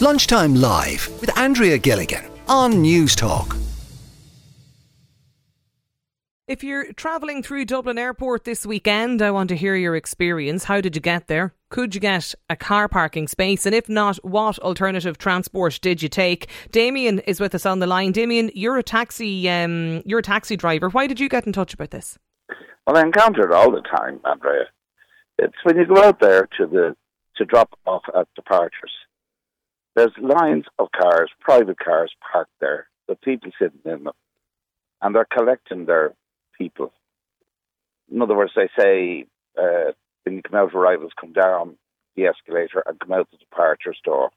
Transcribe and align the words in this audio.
Lunchtime 0.00 0.54
Live 0.54 1.08
with 1.20 1.36
Andrea 1.36 1.76
Gilligan 1.76 2.22
on 2.46 2.74
Newstalk. 2.74 3.56
If 6.46 6.62
you're 6.62 6.92
travelling 6.92 7.42
through 7.42 7.64
Dublin 7.64 7.98
Airport 7.98 8.44
this 8.44 8.64
weekend, 8.64 9.20
I 9.20 9.32
want 9.32 9.48
to 9.48 9.56
hear 9.56 9.74
your 9.74 9.96
experience. 9.96 10.62
How 10.62 10.80
did 10.80 10.94
you 10.94 11.00
get 11.00 11.26
there? 11.26 11.52
Could 11.70 11.96
you 11.96 12.00
get 12.00 12.32
a 12.48 12.54
car 12.54 12.86
parking 12.86 13.26
space? 13.26 13.66
And 13.66 13.74
if 13.74 13.88
not, 13.88 14.24
what 14.24 14.60
alternative 14.60 15.18
transport 15.18 15.80
did 15.82 16.00
you 16.00 16.08
take? 16.08 16.48
Damien 16.70 17.18
is 17.26 17.40
with 17.40 17.52
us 17.56 17.66
on 17.66 17.80
the 17.80 17.88
line. 17.88 18.12
Damien, 18.12 18.52
you're 18.54 18.78
a 18.78 18.84
taxi, 18.84 19.50
um, 19.50 20.02
you're 20.06 20.20
a 20.20 20.22
taxi 20.22 20.56
driver. 20.56 20.90
Why 20.90 21.08
did 21.08 21.18
you 21.18 21.28
get 21.28 21.44
in 21.44 21.52
touch 21.52 21.74
about 21.74 21.90
this? 21.90 22.16
Well, 22.86 22.96
I 22.96 23.00
encounter 23.00 23.42
it 23.42 23.52
all 23.52 23.72
the 23.72 23.82
time, 23.82 24.20
Andrea. 24.24 24.66
It's 25.40 25.56
when 25.64 25.76
you 25.76 25.86
go 25.92 26.04
out 26.04 26.20
there 26.20 26.48
to 26.56 26.66
the 26.68 26.96
to 27.34 27.44
drop 27.44 27.76
off 27.84 28.02
at 28.16 28.28
departures. 28.36 28.92
There's 29.98 30.12
lines 30.20 30.64
of 30.78 30.92
cars, 30.92 31.28
private 31.40 31.80
cars 31.80 32.12
parked 32.30 32.52
there, 32.60 32.86
the 33.08 33.16
people 33.16 33.50
sitting 33.58 33.80
in 33.84 34.04
them, 34.04 34.12
and 35.02 35.12
they're 35.12 35.26
collecting 35.26 35.86
their 35.86 36.14
people. 36.56 36.92
In 38.08 38.22
other 38.22 38.36
words, 38.36 38.52
they 38.54 38.68
say 38.78 39.26
uh, 39.60 39.90
when 40.22 40.36
you 40.36 40.42
come 40.42 40.54
out 40.54 40.68
of 40.68 40.76
arrivals, 40.76 41.10
come 41.20 41.32
down 41.32 41.76
the 42.14 42.26
escalator 42.26 42.80
and 42.86 43.00
come 43.00 43.10
out 43.10 43.28
the 43.32 43.38
departure 43.38 43.92
store. 43.92 44.30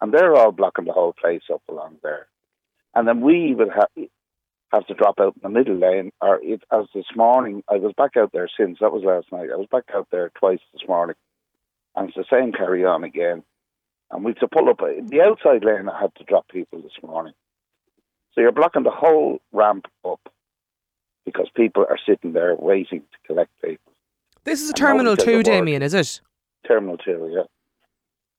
And 0.00 0.12
they're 0.12 0.34
all 0.34 0.50
blocking 0.50 0.86
the 0.86 0.92
whole 0.92 1.12
place 1.12 1.42
up 1.48 1.62
along 1.68 1.98
there. 2.02 2.26
And 2.96 3.06
then 3.06 3.20
we 3.20 3.54
would 3.54 3.70
have, 3.70 4.08
have 4.72 4.86
to 4.88 4.94
drop 4.94 5.20
out 5.20 5.36
in 5.36 5.42
the 5.44 5.48
middle 5.48 5.76
lane. 5.76 6.10
Or 6.20 6.40
it, 6.42 6.64
as 6.72 6.86
this 6.92 7.06
morning, 7.14 7.62
I 7.68 7.76
was 7.76 7.92
back 7.96 8.16
out 8.16 8.32
there 8.32 8.48
since, 8.58 8.78
that 8.80 8.92
was 8.92 9.04
last 9.04 9.30
night. 9.30 9.50
I 9.52 9.56
was 9.58 9.68
back 9.70 9.84
out 9.94 10.08
there 10.10 10.32
twice 10.34 10.58
this 10.72 10.88
morning. 10.88 11.14
And 11.94 12.08
it's 12.08 12.16
the 12.16 12.24
same 12.36 12.50
carry 12.50 12.84
on 12.84 13.04
again. 13.04 13.44
And 14.14 14.24
we 14.24 14.30
have 14.30 14.38
to 14.38 14.48
pull 14.48 14.68
up. 14.68 14.80
Uh, 14.80 15.02
the 15.02 15.20
outside 15.20 15.64
lane, 15.64 15.88
I 15.88 16.00
had 16.00 16.14
to 16.16 16.24
drop 16.24 16.48
people 16.48 16.80
this 16.80 16.92
morning. 17.02 17.34
So 18.32 18.40
you're 18.40 18.52
blocking 18.52 18.84
the 18.84 18.90
whole 18.90 19.40
ramp 19.52 19.86
up 20.04 20.20
because 21.24 21.48
people 21.54 21.84
are 21.88 21.98
sitting 22.06 22.32
there 22.32 22.54
waiting 22.56 23.00
to 23.00 23.26
collect 23.26 23.50
people. 23.60 23.92
This 24.44 24.62
is 24.62 24.70
a 24.70 24.72
Terminal 24.72 25.16
2, 25.16 25.42
Damien, 25.42 25.82
is 25.82 25.94
it? 25.94 26.20
Terminal 26.66 26.96
2, 26.98 27.32
yeah. 27.34 27.42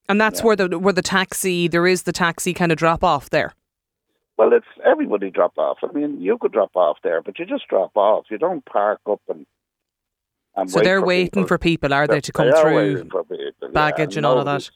And 0.08 0.22
that's 0.22 0.40
yeah. 0.40 0.46
where 0.46 0.56
the 0.56 0.80
where 0.80 0.94
the 0.94 1.02
taxi, 1.02 1.68
there 1.68 1.88
is 1.88 2.04
the 2.04 2.12
taxi 2.12 2.54
kind 2.54 2.72
of 2.72 2.78
drop 2.78 3.04
off 3.04 3.32
there? 3.32 3.54
Well, 4.38 4.54
it's 4.54 4.68
everybody 4.86 5.32
drop 5.32 5.58
off. 5.58 5.80
I 5.82 5.92
mean, 5.94 6.22
you 6.22 6.38
could 6.38 6.52
drop 6.52 6.76
off 6.76 6.98
there, 7.04 7.24
but 7.24 7.40
you 7.40 7.46
just 7.46 7.68
drop 7.68 7.98
off. 7.98 8.26
You 8.30 8.38
don't 8.38 8.64
park 8.66 9.00
up 9.10 9.22
and. 9.28 9.48
and 10.56 10.70
so 10.70 10.82
they're 10.82 11.00
for 11.00 11.08
waiting 11.08 11.30
people. 11.32 11.48
for 11.48 11.58
people, 11.58 11.92
are 11.92 12.06
they, 12.06 12.22
to 12.22 12.32
come 12.32 12.52
through? 12.62 13.04
People, 13.04 13.26
baggage 13.74 14.14
yeah, 14.14 14.20
and 14.20 14.26
all 14.28 14.38
of 14.38 14.46
that. 14.46 14.70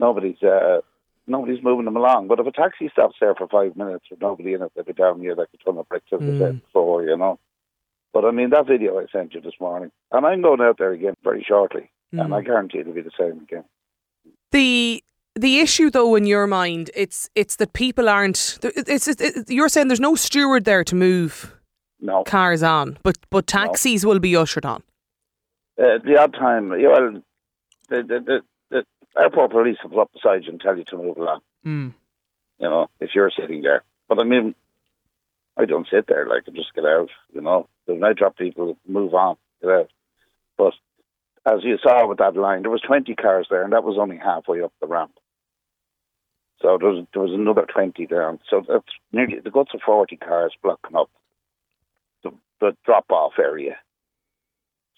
Nobody's 0.00 0.42
uh, 0.42 0.80
nobody's 1.26 1.62
moving 1.62 1.84
them 1.84 1.96
along. 1.96 2.28
But 2.28 2.40
if 2.40 2.46
a 2.46 2.52
taxi 2.52 2.88
stops 2.92 3.16
there 3.20 3.34
for 3.34 3.46
five 3.46 3.76
minutes 3.76 4.06
with 4.10 4.20
nobody 4.20 4.54
in 4.54 4.62
it, 4.62 4.72
they'll 4.74 4.84
be 4.84 4.92
down 4.92 5.20
here 5.20 5.34
like 5.34 5.48
a 5.54 5.64
ton 5.64 5.78
of 5.78 5.88
bricks 5.88 6.06
as 6.12 6.20
mm. 6.20 6.36
I 6.36 6.38
said 6.38 6.62
before, 6.62 7.04
you 7.04 7.16
know. 7.16 7.38
But 8.12 8.24
I 8.24 8.32
mean, 8.32 8.50
that 8.50 8.66
video 8.66 8.98
I 8.98 9.06
sent 9.12 9.34
you 9.34 9.40
this 9.40 9.54
morning, 9.60 9.92
and 10.10 10.26
I'm 10.26 10.42
going 10.42 10.60
out 10.60 10.78
there 10.78 10.92
again 10.92 11.14
very 11.22 11.44
shortly, 11.46 11.90
mm. 12.12 12.24
and 12.24 12.34
I 12.34 12.40
guarantee 12.40 12.78
it'll 12.78 12.94
be 12.94 13.02
the 13.02 13.10
same 13.18 13.42
again. 13.42 13.64
The 14.50 15.04
the 15.36 15.60
issue, 15.60 15.90
though, 15.90 16.16
in 16.16 16.26
your 16.26 16.46
mind, 16.46 16.90
it's 16.94 17.30
it's 17.34 17.56
that 17.56 17.72
people 17.72 18.08
aren't. 18.08 18.58
It's, 18.62 19.06
it's, 19.06 19.20
it's 19.20 19.50
you're 19.50 19.68
saying 19.68 19.88
there's 19.88 20.00
no 20.00 20.16
steward 20.16 20.64
there 20.64 20.82
to 20.84 20.94
move 20.94 21.54
no. 22.00 22.24
cars 22.24 22.62
on, 22.62 22.98
but 23.02 23.16
but 23.30 23.46
taxis 23.46 24.02
no. 24.02 24.10
will 24.10 24.18
be 24.18 24.34
ushered 24.34 24.66
on. 24.66 24.82
Uh, 25.78 25.98
the 26.04 26.18
odd 26.20 26.34
time, 26.34 26.68
the, 26.68 27.22
the, 27.88 28.02
the, 28.02 28.20
the 28.20 28.40
airport 29.20 29.50
police 29.50 29.76
will 29.82 29.90
pull 29.90 30.00
up 30.00 30.12
beside 30.12 30.44
you 30.44 30.50
and 30.50 30.60
tell 30.60 30.76
you 30.76 30.84
to 30.84 30.96
move 30.96 31.16
along. 31.16 31.40
Mm. 31.66 31.94
You 32.58 32.68
know, 32.68 32.90
if 33.00 33.10
you're 33.14 33.30
sitting 33.30 33.62
there. 33.62 33.82
But 34.08 34.20
I 34.20 34.24
mean, 34.24 34.54
I 35.56 35.64
don't 35.64 35.88
sit 35.90 36.06
there. 36.06 36.26
Like, 36.26 36.44
I 36.48 36.52
just 36.52 36.74
get 36.74 36.84
out. 36.84 37.10
You 37.32 37.40
know, 37.40 37.68
when 37.86 38.04
I 38.04 38.12
drop 38.12 38.36
people, 38.36 38.76
move 38.86 39.14
on, 39.14 39.36
get 39.62 39.70
out. 39.70 39.90
But 40.56 40.74
as 41.46 41.60
you 41.62 41.78
saw 41.82 42.06
with 42.06 42.18
that 42.18 42.36
line, 42.36 42.62
there 42.62 42.70
was 42.70 42.82
20 42.82 43.14
cars 43.14 43.46
there, 43.50 43.62
and 43.62 43.72
that 43.72 43.84
was 43.84 43.98
only 43.98 44.16
halfway 44.16 44.62
up 44.62 44.72
the 44.80 44.86
ramp. 44.86 45.12
So 46.60 46.76
there 46.78 46.90
was, 46.90 47.06
there 47.12 47.22
was 47.22 47.32
another 47.32 47.66
20 47.72 48.06
down. 48.06 48.38
So 48.48 48.62
that's 48.68 48.84
nearly 49.12 49.40
the 49.40 49.50
guts 49.50 49.72
of 49.74 49.80
40 49.84 50.16
cars 50.16 50.52
blocking 50.62 50.96
up 50.96 51.10
the, 52.22 52.32
the 52.60 52.76
drop 52.84 53.06
off 53.10 53.32
area, 53.38 53.78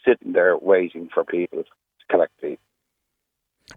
sitting 0.05 0.33
there 0.33 0.57
waiting 0.57 1.09
for 1.13 1.25
people 1.25 1.63
to 1.63 2.07
collect 2.11 2.33
people. 2.41 2.65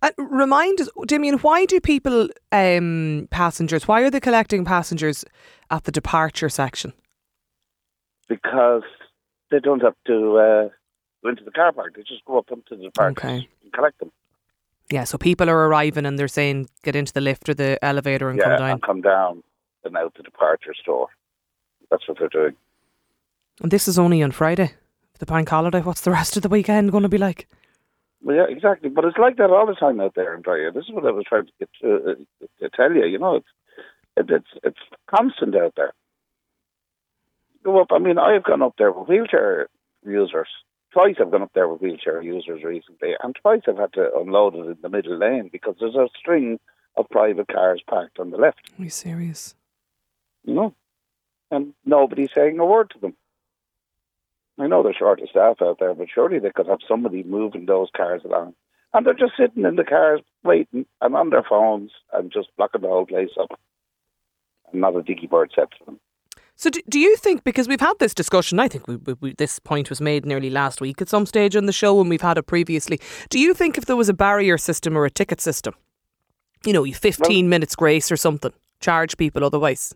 Uh, 0.02 0.12
remind 0.18 0.82
us, 0.82 0.90
Damien, 1.06 1.38
why 1.40 1.66
do 1.66 1.80
people, 1.80 2.30
um, 2.52 3.28
passengers, 3.32 3.88
why 3.88 4.02
are 4.02 4.10
they 4.10 4.20
collecting 4.20 4.66
passengers 4.66 5.26
at 5.70 5.84
the 5.84 5.92
departure 5.92 6.50
section? 6.50 6.94
Because 8.28 8.84
they 9.52 9.60
don't 9.60 9.82
have 9.82 9.96
to 10.08 10.38
uh, 10.38 10.70
go 11.24 11.30
into 11.30 11.44
the 11.44 11.52
car 11.52 11.72
park. 11.72 11.96
They 11.96 12.02
just 12.02 12.26
go 12.26 12.40
up 12.40 12.52
into 12.52 12.76
the 12.76 12.84
departure 12.84 13.28
okay. 13.28 13.50
and 13.64 13.74
collect 13.74 14.00
them. 14.00 14.12
Yeah, 14.92 15.04
so 15.04 15.18
people 15.18 15.50
are 15.50 15.68
arriving 15.68 16.06
and 16.06 16.18
they're 16.20 16.28
saying 16.28 16.70
get 16.84 16.96
into 16.96 17.14
the 17.14 17.22
lift 17.22 17.50
or 17.50 17.54
the 17.54 17.84
elevator 17.84 18.30
and 18.30 18.38
yeah, 18.38 18.46
come 18.46 18.58
down. 18.58 18.70
and 18.72 18.82
come 18.84 19.02
down 19.02 19.44
and 19.84 19.98
out 19.98 20.14
the 20.16 20.24
departure 20.24 20.74
store. 20.80 21.08
That's 21.90 22.08
what 22.08 22.20
they're 22.20 22.30
doing. 22.30 22.56
And 23.62 23.72
this 23.72 23.88
is 23.88 23.98
only 23.98 24.22
on 24.22 24.32
Friday, 24.32 24.74
the 25.20 25.26
bank 25.26 25.50
holiday. 25.50 25.82
What's 25.82 26.02
the 26.02 26.12
rest 26.12 26.36
of 26.36 26.44
the 26.44 26.50
weekend 26.50 26.92
going 26.92 27.04
to 27.04 27.10
be 27.10 27.18
like? 27.18 27.48
Well, 28.26 28.36
yeah, 28.36 28.46
exactly. 28.50 28.90
But 28.90 29.06
it's 29.06 29.20
like 29.20 29.38
that 29.38 29.52
all 29.52 29.68
the 29.68 29.76
time 29.76 30.02
out 30.02 30.16
there 30.16 30.34
in. 30.34 30.42
This 30.74 30.86
is 30.86 30.92
what 30.92 31.06
I 31.06 31.12
was 31.12 31.26
trying 31.30 31.46
to, 31.46 31.52
get 31.60 31.70
to, 31.82 31.96
uh, 31.96 32.46
to 32.60 32.70
tell 32.76 32.92
you. 32.92 33.06
You 33.06 33.20
know, 33.20 33.36
it's 33.36 33.48
it, 34.18 34.26
it's 34.32 34.60
it's 34.64 34.80
constant 35.08 35.56
out 35.56 35.74
there. 35.78 35.94
Go 37.64 37.80
up. 37.80 37.90
I 37.92 38.00
mean, 38.00 38.18
I've 38.18 38.44
gone 38.44 38.64
up 38.64 38.74
there 38.80 38.92
with 38.92 39.08
wheelchair 39.08 39.68
users. 40.04 40.48
Twice 40.92 41.18
I've 41.22 41.30
gone 41.30 41.44
up 41.44 41.52
there 41.54 41.68
with 41.68 41.82
wheelchair 41.82 42.20
users 42.24 42.64
recently, 42.64 43.12
and 43.22 43.36
twice 43.40 43.62
I've 43.68 43.78
had 43.78 43.94
to 43.94 44.10
unload 44.18 44.56
it 44.56 44.66
in 44.66 44.78
the 44.82 44.90
middle 44.90 45.20
lane 45.20 45.50
because 45.52 45.76
there's 45.80 45.94
a 45.94 46.08
string 46.18 46.60
of 46.98 47.08
private 47.12 47.48
cars 47.48 47.84
parked 47.88 48.18
on 48.18 48.32
the 48.32 48.38
left. 48.38 48.72
Are 48.80 48.84
you 48.84 48.90
serious? 48.90 49.54
You 50.46 50.56
know, 50.56 50.74
and 51.52 51.74
nobody's 51.86 52.30
saying 52.34 52.58
a 52.58 52.66
word 52.66 52.90
to 52.92 53.00
them. 53.00 53.14
I 54.60 54.68
know 54.68 54.84
they're 54.84 54.94
short 54.94 55.22
of 55.22 55.30
staff 55.30 55.58
out 55.62 55.78
there, 55.80 55.94
but 55.94 56.08
surely 56.14 56.40
they 56.40 56.52
could 56.52 56.68
have 56.68 56.80
somebody 56.88 57.24
moving 57.24 57.66
those 57.66 57.90
cars 57.96 58.22
along. 58.24 58.54
And 58.94 59.06
they're 59.06 59.14
just 59.14 59.34
sitting 59.38 59.66
in 59.66 59.76
the 59.76 59.84
cars 59.84 60.22
waiting 60.44 60.86
and 61.02 61.16
on 61.16 61.30
their 61.30 61.44
phones 61.44 61.92
and 62.14 62.32
just 62.32 62.48
blocking 62.58 62.82
the 62.82 62.88
whole 62.88 63.06
place 63.06 63.32
up. 63.40 63.60
And 64.72 64.82
not 64.82 64.96
a 64.96 65.04
dicky 65.04 65.28
bird 65.28 65.52
said 65.54 65.68
to 65.78 65.86
them. 65.86 66.00
So, 66.58 66.70
do, 66.70 66.80
do 66.88 67.00
you 67.00 67.18
think, 67.18 67.44
because 67.44 67.68
we've 67.68 67.82
had 67.82 68.00
this 68.00 68.14
discussion, 68.14 68.60
I 68.60 68.70
think 68.70 68.88
we, 68.88 68.96
we, 69.20 69.34
this 69.34 69.60
point 69.60 69.90
was 69.90 70.00
made 70.00 70.26
nearly 70.26 70.50
last 70.50 70.80
week 70.80 71.02
at 71.02 71.10
some 71.10 71.26
stage 71.26 71.58
on 71.58 71.66
the 71.66 71.74
show 71.74 72.00
and 72.00 72.10
we've 72.10 72.22
had 72.22 72.38
it 72.38 72.44
previously. 72.44 73.02
Do 73.30 73.40
you 73.40 73.54
think 73.54 73.78
if 73.78 73.86
there 73.86 73.98
was 73.98 74.08
a 74.08 74.14
barrier 74.14 74.58
system 74.58 74.98
or 74.98 75.04
a 75.04 75.12
ticket 75.12 75.42
system, 75.42 75.74
you 76.66 76.72
know, 76.72 76.86
you 76.86 76.94
15 76.94 77.28
well, 77.28 77.50
minutes 77.50 77.76
grace 77.76 78.10
or 78.10 78.16
something, 78.16 78.54
charge 78.80 79.18
people 79.18 79.44
otherwise? 79.44 79.94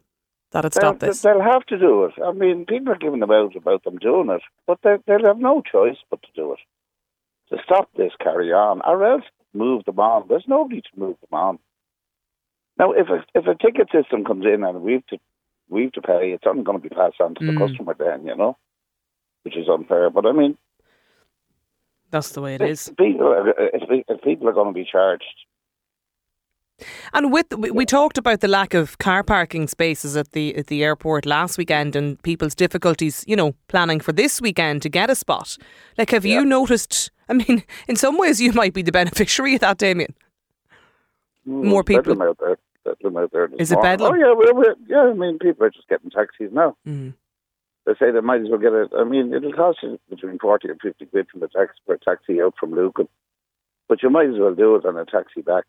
That'd 0.52 0.74
stop 0.74 1.00
they'll, 1.00 1.10
this. 1.10 1.22
They'll 1.22 1.42
have 1.42 1.66
to 1.68 1.78
do 1.78 2.06
it. 2.06 2.14
I 2.24 2.32
mean, 2.32 2.66
people 2.66 2.94
are 2.94 2.98
giving 2.98 3.20
them 3.20 3.32
out 3.32 3.56
about 3.56 3.84
them 3.84 3.98
doing 3.98 4.30
it, 4.30 4.42
but 4.68 4.80
they, 4.84 4.98
they'll 5.06 5.26
have 5.26 5.40
no 5.40 5.62
choice 5.62 5.98
but 6.10 6.22
to 6.24 6.30
do 6.36 6.54
it. 6.54 6.60
To 7.50 7.62
stop 7.64 7.90
this 7.98 8.12
carry 8.22 8.52
on, 8.52 8.82
or 8.86 9.04
else 9.04 9.24
move 9.54 9.86
them 9.86 10.00
on. 10.00 10.28
There's 10.28 10.46
nobody 10.48 10.82
to 10.82 11.00
move 11.00 11.18
them 11.22 11.40
on. 11.40 11.60
Now, 12.78 12.92
if 12.92 13.10
a, 13.10 13.26
if 13.34 13.46
a 13.48 13.56
ticket 13.56 13.90
system 13.92 14.24
comes 14.24 14.46
in 14.46 14.64
and 14.64 14.82
we've 14.82 15.06
to 15.08 15.18
we've 15.68 15.92
to 15.94 16.02
pay, 16.02 16.32
it's 16.32 16.46
only 16.48 16.64
going 16.64 16.80
to 16.80 16.90
be 16.90 16.94
passed 16.94 17.20
on 17.20 17.36
to 17.36 17.46
the 17.46 17.52
mm. 17.52 17.58
customer 17.58 17.96
then, 17.98 18.26
you 18.26 18.36
know, 18.36 18.58
which 19.44 19.58
is 19.58 19.68
unfair. 19.68 20.10
But 20.10 20.26
I 20.26 20.32
mean, 20.32 20.58
that's 22.12 22.32
the 22.32 22.42
way 22.42 22.56
it 22.56 22.62
if 22.62 22.70
is. 22.70 22.94
People, 22.98 23.54
if, 23.58 24.06
if 24.08 24.22
people 24.22 24.48
are 24.48 24.54
going 24.54 24.74
to 24.74 24.80
be 24.80 24.88
charged 24.90 25.26
and 27.14 27.32
with 27.32 27.48
we, 27.58 27.72
we, 27.72 27.86
talked 27.86 28.18
about 28.18 28.42
the 28.42 28.48
lack 28.48 28.74
of 28.74 28.98
car 28.98 29.24
parking 29.24 29.68
spaces 29.68 30.16
at 30.16 30.32
the 30.32 30.56
at 30.56 30.68
the 30.68 30.84
airport 30.84 31.26
last 31.26 31.58
weekend 31.58 31.96
and 31.96 32.22
people's 32.24 32.56
difficulties, 32.56 33.24
you 33.28 33.36
know, 33.36 33.54
planning 33.68 34.00
for 34.00 34.12
this 34.12 34.42
weekend 34.42 34.82
to 34.82 34.90
get 34.90 35.10
a 35.10 35.16
spot. 35.16 35.58
Like, 35.98 36.12
have 36.12 36.26
yeah. 36.26 36.40
you 36.40 36.46
noticed? 36.46 37.12
I 37.30 37.34
mean, 37.34 37.64
in 37.88 37.96
some 37.96 38.18
ways, 38.18 38.42
you 38.42 38.52
might 38.54 38.74
be 38.74 38.82
the 38.82 38.92
beneficiary 38.92 39.56
of 39.56 39.62
that, 39.62 39.78
Damien. 39.78 40.14
Mm, 41.48 41.66
More 41.66 41.84
people 41.84 42.16
bedlam 42.16 42.30
out 42.30 42.38
there. 42.40 42.58
Bedlam 42.86 43.18
out 43.18 43.32
there 43.32 43.50
Is 43.58 43.72
it 43.72 43.82
bedlam? 43.82 44.14
Oh 44.14 44.16
yeah, 44.16 44.34
we're, 44.36 44.54
we're, 44.54 44.76
yeah. 44.88 45.12
I 45.12 45.14
mean, 45.14 45.40
people 45.40 45.66
are 45.66 45.70
just 45.70 45.88
getting 45.88 46.10
taxis 46.10 46.52
now. 46.52 46.76
Mm. 46.88 47.14
They 47.86 47.94
say 47.94 48.12
they 48.12 48.22
might 48.22 48.42
as 48.42 48.50
well 48.50 48.60
get 48.60 48.74
it. 48.74 48.92
I 48.96 49.04
mean, 49.04 49.34
it'll 49.34 49.54
cost 49.54 49.80
you 49.82 50.00
between 50.10 50.38
forty 50.40 50.70
and 50.70 50.80
fifty 50.82 51.06
quid 51.06 51.28
from 51.30 51.42
the 51.42 51.48
taxi 51.48 51.80
for 51.86 51.96
a 51.96 52.00
taxi 52.00 52.42
out 52.42 52.54
from 52.60 52.74
Lucan, 52.74 53.08
but 53.88 54.04
you 54.04 54.10
might 54.10 54.30
as 54.30 54.38
well 54.38 54.54
do 54.54 54.76
it 54.76 54.86
on 54.86 54.98
a 54.98 55.06
taxi 55.06 55.42
back 55.42 55.66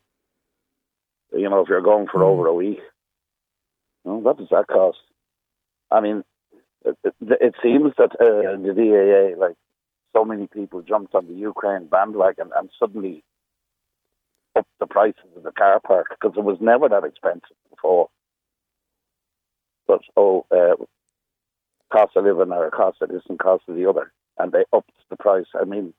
you 1.33 1.49
know, 1.49 1.61
if 1.61 1.69
you're 1.69 1.81
going 1.81 2.07
for 2.07 2.21
mm. 2.21 2.25
over 2.25 2.47
a 2.47 2.53
week. 2.53 2.79
You 4.05 4.11
know, 4.11 4.17
what 4.17 4.37
does 4.37 4.49
that 4.51 4.67
cost? 4.67 4.97
I 5.91 6.01
mean, 6.01 6.23
it, 6.85 6.97
it, 7.03 7.13
it 7.21 7.55
seems 7.61 7.93
that 7.97 8.11
uh, 8.13 8.57
the 8.57 8.73
DAA, 8.75 9.39
like 9.39 9.55
so 10.15 10.25
many 10.25 10.47
people 10.47 10.81
jumped 10.81 11.15
on 11.15 11.27
the 11.27 11.33
Ukraine 11.33 11.87
bandwagon 11.87 12.49
and 12.55 12.69
suddenly 12.79 13.23
up 14.55 14.67
the 14.79 14.87
prices 14.87 15.29
of 15.35 15.43
the 15.43 15.51
car 15.51 15.79
park 15.79 16.07
because 16.09 16.35
it 16.37 16.43
was 16.43 16.57
never 16.59 16.89
that 16.89 17.03
expensive 17.03 17.55
before. 17.69 18.09
But 19.87 20.01
oh, 20.17 20.45
uh, 20.51 20.83
cost 21.91 22.15
of 22.15 22.25
living 22.25 22.51
or 22.51 22.69
cost 22.71 23.01
of 23.01 23.09
this 23.09 23.23
and 23.29 23.39
cost 23.39 23.63
of 23.67 23.75
the 23.75 23.89
other, 23.89 24.11
and 24.37 24.51
they 24.51 24.63
upped 24.73 24.91
the 25.09 25.17
price. 25.17 25.45
I 25.59 25.65
mean, 25.65 25.93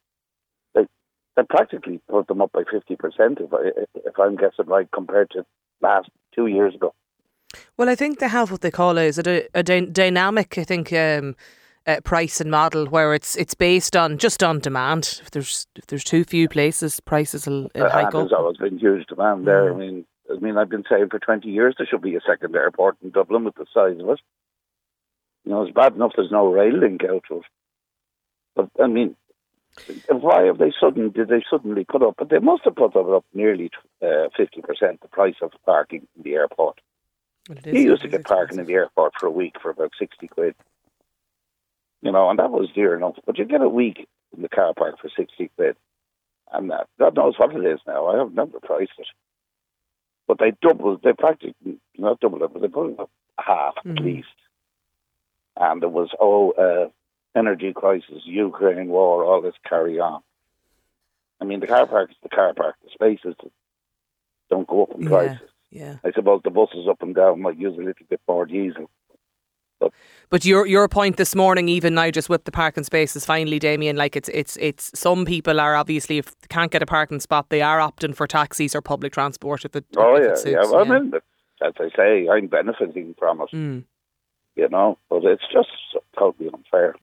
they 1.37 1.43
practically 1.49 2.01
put 2.09 2.27
them 2.27 2.43
up 2.43 2.53
by 2.53 2.63
fifty 2.71 2.97
percent 2.97 3.39
if 3.41 3.53
I 3.53 3.71
if 3.95 4.19
I'm 4.19 4.37
guessing 4.37 4.67
right 4.67 4.89
compared 4.93 5.31
to 5.31 5.45
last 5.81 6.09
two 6.35 6.47
years 6.47 6.75
ago. 6.75 6.95
Well, 7.77 7.89
I 7.89 7.95
think 7.95 8.19
they 8.19 8.29
have 8.29 8.51
what 8.51 8.63
they 8.63 8.71
call 8.71 8.99
a, 8.99 9.03
is 9.03 9.19
a, 9.19 9.47
a 9.55 9.63
dy- 9.63 9.87
dynamic. 9.87 10.59
I 10.59 10.65
think. 10.65 10.93
Um, 10.93 11.37
uh, 11.87 12.01
price 12.05 12.41
and 12.41 12.51
model 12.51 12.87
where 12.87 13.15
it's 13.15 13.37
it's 13.37 13.55
based 13.55 13.97
on 13.97 14.19
just 14.19 14.43
on 14.43 14.61
demand. 14.61 15.21
If 15.23 15.31
there's 15.33 15.67
if 15.75 15.87
there's 15.87 16.05
too 16.05 16.25
few 16.25 16.49
places, 16.49 17.01
prices 17.01 17.47
will, 17.47 17.71
will 17.75 17.91
hike 17.91 18.15
uh, 18.15 18.19
up. 18.19 18.29
There's 18.29 18.33
always 18.33 18.57
been 18.57 18.79
huge 18.79 19.07
demand 19.07 19.47
there. 19.47 19.73
Mm. 19.73 19.75
I 19.75 19.79
mean, 19.79 20.05
I 20.31 20.39
mean, 20.39 20.57
I've 20.59 20.69
been 20.69 20.85
saying 20.89 21.09
for 21.11 21.19
twenty 21.19 21.49
years 21.49 21.75
there 21.77 21.87
should 21.91 22.03
be 22.03 22.15
a 22.15 22.21
second 22.21 22.55
airport 22.55 22.97
in 23.03 23.11
Dublin 23.11 23.45
with 23.45 23.57
the 23.57 23.67
size 23.75 23.99
of 24.01 24.09
it. 24.09 24.21
You 25.45 25.51
know, 25.51 25.63
it's 25.63 25.75
bad 25.75 25.95
enough 25.95 26.13
there's 26.15 26.31
no 26.31 26.53
rail 26.53 26.79
link 26.79 27.03
out 27.05 27.25
to 27.29 27.39
it. 27.39 27.45
But 28.55 28.69
I 28.81 28.87
mean, 28.87 29.17
why 30.09 30.45
have 30.45 30.59
they 30.59 30.73
suddenly 30.81 31.11
did 31.11 31.29
they 31.29 31.43
suddenly 31.51 31.85
put 31.85 32.03
up? 32.03 32.15
But 32.19 32.29
they 32.31 32.39
must 32.39 32.65
have 32.65 32.77
put 32.77 32.97
up 32.97 33.25
nearly 33.35 33.71
uh, 34.03 34.29
fifty 34.37 34.61
percent 34.63 35.01
the 35.01 35.09
price 35.09 35.35
of 35.43 35.53
parking 35.65 36.07
in 36.17 36.23
the 36.23 36.35
airport. 36.35 36.81
Well, 37.49 37.59
You 37.65 37.81
used 37.81 38.03
to 38.03 38.09
get 38.09 38.25
parking 38.25 38.59
in 38.59 38.67
the 38.67 38.73
airport 38.75 39.15
for 39.19 39.27
a 39.27 39.31
week 39.31 39.55
for 39.61 39.71
about 39.71 39.93
sixty 39.99 40.29
quid. 40.29 40.55
You 42.03 42.13
know, 42.13 42.31
and 42.31 42.39
that 42.39 42.51
was 42.51 42.69
dear 42.75 42.97
enough. 42.97 43.17
But 43.27 43.39
you 43.39 43.45
get 43.45 43.63
a 43.63 43.69
week 43.69 44.07
in 44.37 44.43
the 44.43 44.49
car 44.49 44.73
park 44.75 44.97
for 45.01 45.09
sixty 45.17 45.51
quid, 45.57 45.77
and 46.53 46.71
that, 46.71 46.89
God 46.99 47.17
knows 47.17 47.39
what 47.39 47.55
it 47.55 47.65
is 47.65 47.81
now. 47.87 48.07
I 48.09 48.19
have 48.19 48.33
never 48.33 48.61
priced 48.61 48.93
it, 48.99 49.07
but 50.27 50.39
they 50.39 50.53
doubled. 50.63 51.03
They 51.03 51.13
practically 51.13 51.79
not 51.97 52.21
doubled 52.21 52.43
it, 52.43 52.53
but 52.53 52.63
they 52.63 52.69
put 52.69 52.91
it 52.91 53.01
up 53.01 53.11
half 53.39 53.75
at 53.79 53.85
Mhm. 53.85 54.05
least. 54.05 54.29
And 55.57 55.83
there 55.83 55.89
was 55.89 56.11
oh, 56.19 56.51
uh, 56.53 56.89
energy 57.35 57.73
crisis, 57.73 58.23
Ukraine 58.25 58.89
war, 58.89 59.25
all 59.25 59.41
this 59.43 59.55
carry 59.69 59.99
on. 59.99 60.23
I 61.41 61.45
mean, 61.45 61.61
the 61.61 61.67
car 61.67 61.87
park 61.87 62.11
is 62.11 62.17
the 62.23 62.29
car 62.29 62.53
park. 62.55 62.77
The 62.85 62.91
spaces 62.93 63.35
don't 64.51 64.67
go 64.69 64.85
up 64.85 64.93
in 64.95 65.03
Yeah. 65.03 65.09
prices. 65.09 65.49
Yeah, 65.71 65.85
yeah. 65.85 65.97
I 66.05 66.13
suppose 66.13 66.43
the 66.45 66.51
buses 66.51 66.87
up 66.89 67.03
and 67.03 67.15
down 67.15 67.41
might 67.43 67.59
use 67.59 67.75
a 67.77 67.83
little 67.83 68.07
bit 68.09 68.21
more 68.29 68.47
diesel. 68.47 68.91
but 69.81 69.93
but 70.31 70.45
your 70.45 70.65
your 70.67 70.87
point 70.89 71.17
this 71.17 71.35
morning, 71.35 71.69
even 71.69 71.95
now, 71.95 72.09
just 72.11 72.29
with 72.29 72.45
the 72.45 72.53
parking 72.53 72.85
spaces, 72.85 73.25
finally, 73.27 73.59
Damien, 73.59 73.97
like 73.97 74.15
it's 74.15 74.29
it's 74.29 74.57
it's 74.59 74.93
some 74.95 75.25
people 75.25 75.59
are 75.59 75.75
obviously 75.75 76.19
if 76.19 76.27
they 76.41 76.47
can't 76.49 76.71
get 76.71 76.83
a 76.83 76.87
parking 76.87 77.19
spot, 77.21 77.49
they 77.49 77.63
are 77.63 77.81
opting 77.81 78.15
for 78.15 78.27
taxis 78.29 78.77
or 78.77 78.81
public 78.83 79.13
transport. 79.13 79.65
If 79.65 79.75
it 79.75 79.85
Oh 79.97 80.15
if 80.15 80.23
it 80.23 80.29
yeah, 80.29 80.35
suits, 80.37 80.45
yeah. 80.53 80.71
Well, 80.71 80.83
I 80.93 80.99
mean, 81.01 81.13
as 81.67 81.73
I 81.81 81.89
say, 81.97 82.29
I'm 82.29 82.47
benefiting 82.47 83.15
from 83.19 83.41
it. 83.41 83.51
Mm. 83.53 83.85
You 84.55 84.69
know, 84.69 84.99
but 85.11 85.25
it's 85.25 85.49
just 85.53 85.71
totally 86.17 86.51
unfair. 86.55 86.95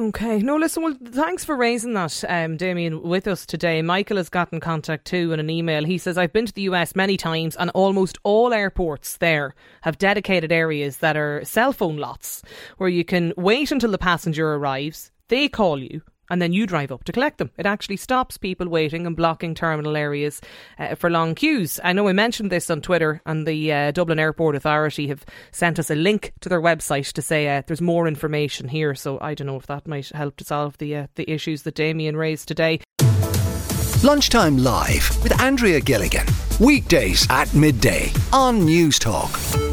Okay. 0.00 0.38
No, 0.38 0.56
listen, 0.56 0.82
well, 0.82 0.96
thanks 1.04 1.44
for 1.44 1.54
raising 1.54 1.92
that, 1.92 2.24
um, 2.26 2.56
Damien, 2.56 3.02
with 3.02 3.28
us 3.28 3.44
today. 3.44 3.82
Michael 3.82 4.16
has 4.16 4.30
got 4.30 4.52
in 4.52 4.58
contact 4.58 5.04
too 5.04 5.32
in 5.32 5.40
an 5.40 5.50
email. 5.50 5.84
He 5.84 5.98
says, 5.98 6.16
I've 6.16 6.32
been 6.32 6.46
to 6.46 6.52
the 6.52 6.62
US 6.62 6.96
many 6.96 7.18
times, 7.18 7.56
and 7.56 7.70
almost 7.70 8.18
all 8.22 8.54
airports 8.54 9.18
there 9.18 9.54
have 9.82 9.98
dedicated 9.98 10.50
areas 10.50 10.98
that 10.98 11.16
are 11.16 11.44
cell 11.44 11.74
phone 11.74 11.98
lots 11.98 12.42
where 12.78 12.88
you 12.88 13.04
can 13.04 13.34
wait 13.36 13.70
until 13.70 13.90
the 13.90 13.98
passenger 13.98 14.54
arrives, 14.54 15.12
they 15.28 15.46
call 15.46 15.78
you. 15.78 16.00
And 16.32 16.40
then 16.40 16.54
you 16.54 16.66
drive 16.66 16.90
up 16.90 17.04
to 17.04 17.12
collect 17.12 17.36
them. 17.36 17.50
It 17.58 17.66
actually 17.66 17.98
stops 17.98 18.38
people 18.38 18.66
waiting 18.66 19.06
and 19.06 19.14
blocking 19.14 19.54
terminal 19.54 19.98
areas 19.98 20.40
uh, 20.78 20.94
for 20.94 21.10
long 21.10 21.34
queues. 21.34 21.78
I 21.84 21.92
know 21.92 22.08
I 22.08 22.14
mentioned 22.14 22.50
this 22.50 22.70
on 22.70 22.80
Twitter, 22.80 23.20
and 23.26 23.46
the 23.46 23.70
uh, 23.70 23.90
Dublin 23.90 24.18
Airport 24.18 24.56
Authority 24.56 25.08
have 25.08 25.26
sent 25.50 25.78
us 25.78 25.90
a 25.90 25.94
link 25.94 26.32
to 26.40 26.48
their 26.48 26.62
website 26.62 27.12
to 27.12 27.20
say 27.20 27.48
uh, 27.48 27.62
there's 27.66 27.82
more 27.82 28.08
information 28.08 28.66
here. 28.66 28.94
So 28.94 29.18
I 29.20 29.34
don't 29.34 29.46
know 29.46 29.56
if 29.56 29.66
that 29.66 29.86
might 29.86 30.08
help 30.08 30.36
to 30.38 30.44
solve 30.44 30.78
the 30.78 30.96
uh, 30.96 31.06
the 31.16 31.30
issues 31.30 31.64
that 31.64 31.74
Damien 31.74 32.16
raised 32.16 32.48
today. 32.48 32.80
Lunchtime 34.02 34.56
Live 34.56 35.22
with 35.22 35.38
Andrea 35.38 35.80
Gilligan. 35.80 36.26
Weekdays 36.58 37.26
at 37.28 37.52
midday 37.54 38.10
on 38.32 38.62
Newstalk. 38.62 39.71